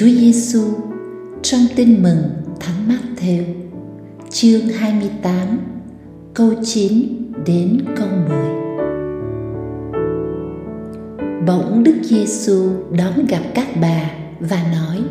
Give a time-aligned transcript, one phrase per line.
[0.00, 0.62] Chúa Giêsu
[1.42, 2.22] trong Tin mừng
[2.60, 3.44] Thánh Mát-theo,
[4.30, 5.36] chương 28,
[6.34, 8.38] câu 9 đến câu 10
[11.46, 15.02] bỗng Đức Giêsu đón gặp các bà và nói: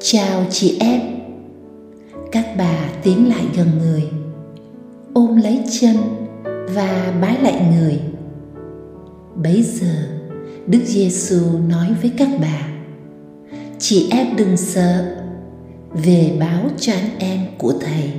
[0.00, 1.00] "Chào chị em."
[2.32, 4.04] Các bà tiến lại gần người,
[5.12, 5.96] ôm lấy chân
[6.74, 8.00] và bái lại người.
[9.42, 9.94] Bấy giờ,
[10.66, 12.69] Đức Giêsu nói với các bà:
[13.80, 15.16] "Chị em đừng sợ,
[15.92, 18.12] về báo cho anh em của thầy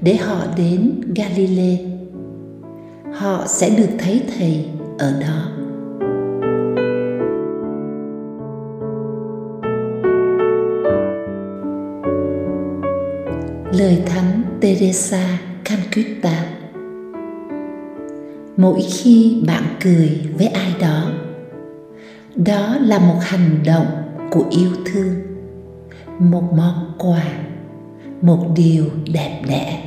[0.00, 1.78] để họ đến Galilee.
[3.12, 4.64] Họ sẽ được thấy thầy
[4.98, 5.54] ở đó."
[13.78, 16.44] lời thánh Teresa Calcutta
[18.56, 21.10] mỗi khi bạn cười với ai đó
[22.36, 24.03] đó là một hành động
[24.34, 25.14] của yêu thương.
[26.18, 27.24] Một món quà,
[28.20, 29.80] một điều đẹp đẽ.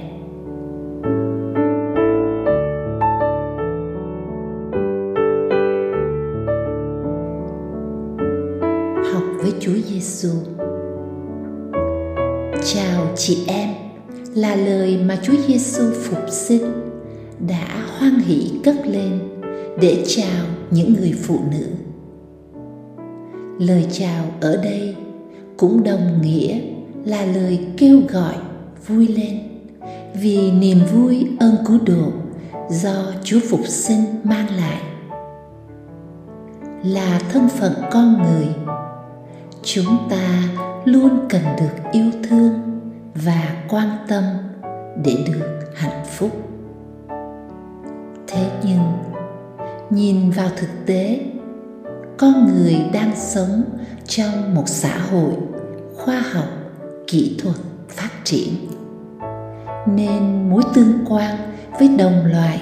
[9.14, 10.30] Học với Chúa Giêsu
[12.64, 13.70] chào chị em,
[14.36, 16.72] là lời mà Chúa Giêsu phục sinh,
[17.48, 19.20] đã hoan hỷ cất lên
[19.81, 21.87] để chào những người phụ nữ.
[23.59, 24.95] Lời chào ở đây
[25.58, 26.59] cũng đồng nghĩa
[27.06, 28.35] là lời kêu gọi
[28.88, 29.40] vui lên
[30.13, 32.12] vì niềm vui ơn cứu độ
[32.69, 34.81] do Chúa phục sinh mang lại.
[36.84, 38.47] Là thân phận con người,
[39.63, 40.44] chúng ta
[40.85, 42.53] luôn cần được yêu thương
[43.16, 44.23] và quan tâm
[45.03, 46.31] để được hạnh phúc
[48.28, 48.81] thế nhưng
[49.90, 51.19] nhìn vào thực tế
[52.17, 53.63] con người đang sống
[54.07, 55.31] trong một xã hội
[55.95, 56.47] khoa học,
[57.07, 57.55] kỹ thuật
[57.89, 58.53] phát triển.
[59.88, 61.35] Nên mối tương quan
[61.79, 62.61] với đồng loại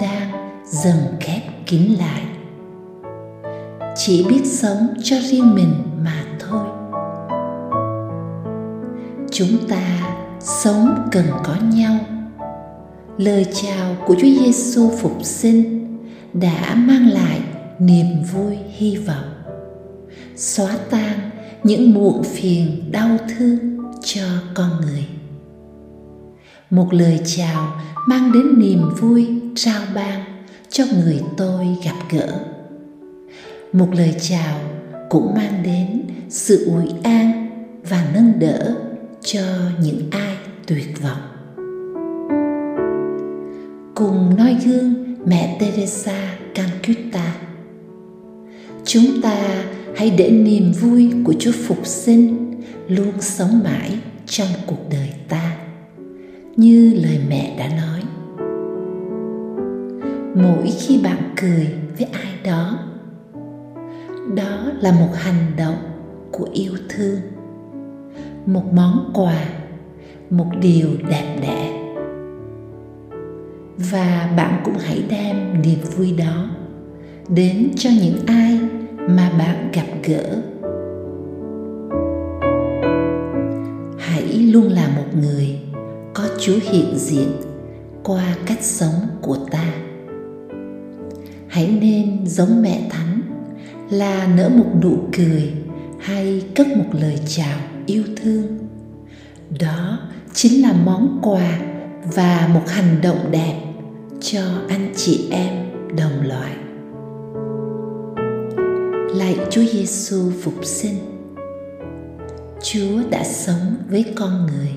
[0.00, 0.30] đang
[0.66, 2.22] dần khép kín lại.
[3.96, 5.74] Chỉ biết sống cho riêng mình
[6.04, 6.66] mà thôi.
[9.30, 11.96] Chúng ta sống cần có nhau.
[13.18, 15.86] Lời chào của Chúa Giêsu phục sinh
[16.32, 17.40] đã mang lại
[17.80, 19.32] niềm vui, hy vọng.
[20.36, 21.30] Xóa tan
[21.64, 23.58] những muộn phiền, đau thương
[24.02, 24.24] cho
[24.54, 25.06] con người.
[26.70, 30.20] Một lời chào mang đến niềm vui, trao ban
[30.70, 32.28] cho người tôi gặp gỡ.
[33.72, 34.60] Một lời chào
[35.08, 37.50] cũng mang đến sự ủi an
[37.88, 38.74] và nâng đỡ
[39.22, 39.42] cho
[39.82, 40.36] những ai
[40.66, 41.20] tuyệt vọng.
[43.94, 47.49] Cùng noi gương mẹ Teresa Calcutta
[48.84, 49.64] chúng ta
[49.96, 52.50] hãy để niềm vui của Chúa phục sinh
[52.88, 55.56] luôn sống mãi trong cuộc đời ta.
[56.56, 58.02] Như lời mẹ đã nói,
[60.34, 61.68] mỗi khi bạn cười
[61.98, 62.78] với ai đó
[64.34, 65.76] đó là một hành động
[66.30, 67.20] của yêu thương,
[68.46, 69.44] một món quà,
[70.30, 71.76] một điều đẹp đẽ.
[73.90, 76.50] Và bạn cũng hãy đem niềm vui đó
[77.34, 78.58] đến cho những ai
[78.96, 80.42] mà bạn gặp gỡ.
[83.98, 85.58] Hãy luôn là một người
[86.14, 87.28] có chúa hiện diện
[88.02, 89.74] qua cách sống của ta.
[91.48, 93.20] Hãy nên giống mẹ thánh
[93.90, 95.52] là nở một nụ cười
[96.00, 98.42] hay cất một lời chào yêu thương.
[99.60, 99.98] Đó
[100.32, 101.60] chính là món quà
[102.14, 103.62] và một hành động đẹp
[104.20, 105.54] cho anh chị em
[105.96, 106.52] đồng loại
[109.14, 110.96] lạy Chúa Giêsu phục sinh.
[112.62, 114.72] Chúa đã sống với con người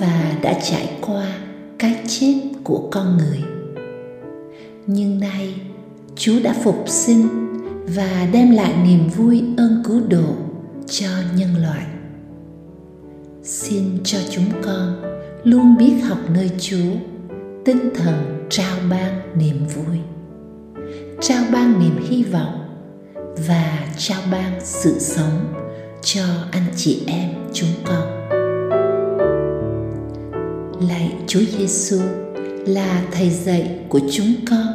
[0.00, 1.38] và đã trải qua
[1.78, 2.34] cái chết
[2.64, 3.42] của con người.
[4.86, 5.54] Nhưng nay,
[6.16, 7.28] Chúa đã phục sinh
[7.96, 10.34] và đem lại niềm vui ơn cứu độ
[10.86, 11.86] cho nhân loại.
[13.42, 15.02] Xin cho chúng con
[15.44, 16.92] luôn biết học nơi chúa,
[17.64, 19.98] tinh thần trao ban niềm vui,
[21.20, 22.65] trao ban niềm hy vọng
[23.36, 25.54] và trao ban sự sống
[26.02, 28.28] cho anh chị em chúng con.
[30.88, 32.00] Lạy Chúa Giêsu
[32.66, 34.66] là thầy dạy của chúng con.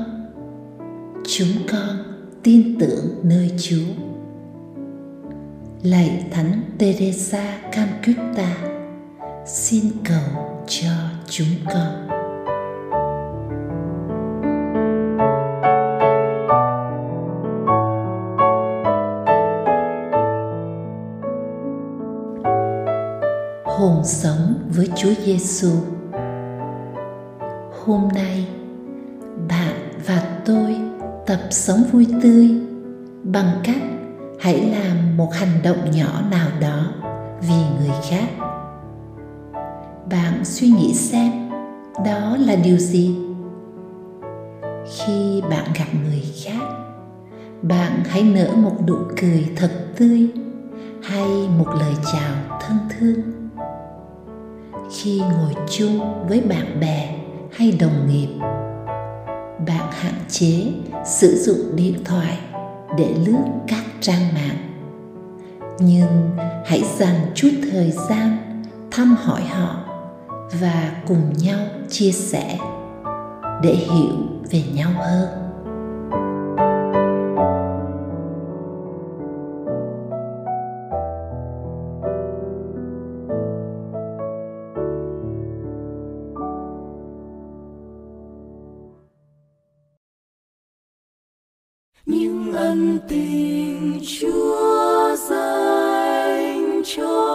[1.28, 1.98] Chúng con
[2.44, 3.94] tin tưởng nơi Chúa.
[5.84, 8.58] Lạy Thánh Teresa Calcutta,
[9.46, 10.92] xin cầu cho
[11.30, 12.01] chúng con.
[24.02, 25.70] Cùng sống với Chúa Giêsu.
[27.86, 28.48] Hôm nay,
[29.50, 29.76] bạn
[30.06, 30.76] và tôi
[31.26, 32.50] tập sống vui tươi
[33.24, 33.82] bằng cách
[34.40, 36.86] hãy làm một hành động nhỏ nào đó
[37.42, 38.28] vì người khác.
[40.10, 41.50] Bạn suy nghĩ xem
[42.06, 43.16] đó là điều gì?
[44.98, 46.66] Khi bạn gặp người khác,
[47.62, 50.28] bạn hãy nở một nụ cười thật tươi
[51.04, 51.28] hay
[51.58, 53.41] một lời chào thân thương
[55.04, 57.16] khi ngồi chung với bạn bè
[57.52, 58.30] hay đồng nghiệp.
[59.68, 60.64] Bạn hạn chế
[61.06, 62.38] sử dụng điện thoại
[62.98, 64.58] để lướt các trang mạng.
[65.80, 68.38] Nhưng hãy dành chút thời gian
[68.92, 69.76] thăm hỏi họ
[70.60, 71.60] và cùng nhau
[71.90, 72.58] chia sẻ
[73.64, 74.16] để hiểu
[74.52, 75.51] về nhau hơn.
[92.72, 97.31] Ân tình chúa dành cho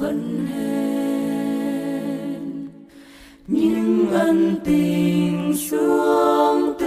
[0.00, 0.70] phận hèn.
[3.46, 6.79] Nhưng ân tình xuống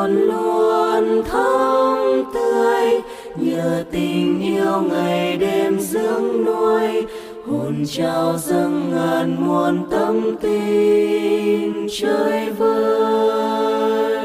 [0.00, 3.00] còn luôn thơm tươi,
[3.36, 7.06] nhờ tình yêu ngày đêm dưỡng nuôi,
[7.46, 14.18] hồn trao dâng ngàn muôn tâm tình chơi vơi.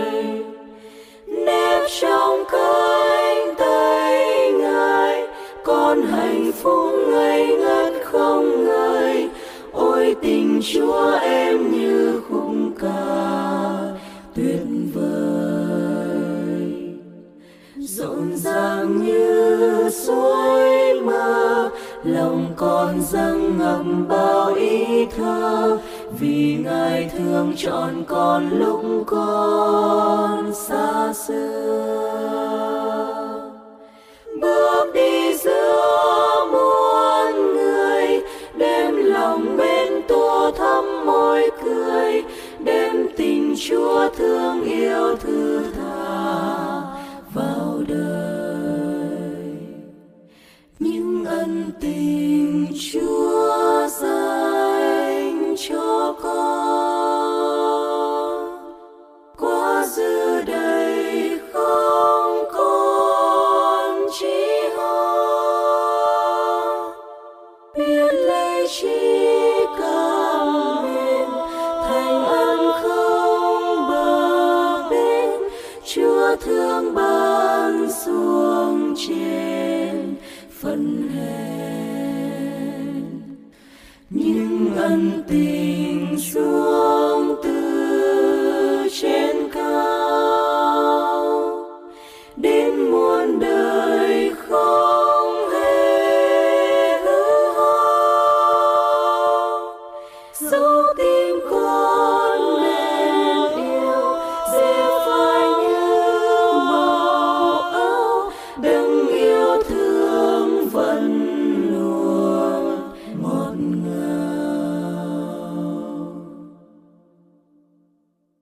[1.28, 5.28] Nếp trong cánh tay ngài,
[5.64, 9.30] con hạnh phúc ngây ngất không ngơi,
[9.72, 13.35] ôi tình chúa em như khung ca
[18.56, 21.70] dàng như suối mơ
[22.04, 25.78] lòng con dâng ngập bao ý thơ.
[26.20, 32.12] Vì ngài thương chọn con lúc con xa xưa.
[34.42, 38.22] Bước đi giữa muôn người
[38.58, 42.24] đem lòng bên tô thắm môi cười.
[42.60, 45.85] Đem tình chúa thương yêu thứ tha.
[80.76, 81.26] Phận hết
[84.10, 86.85] những ân tình chúa